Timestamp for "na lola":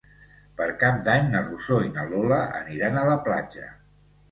1.99-2.41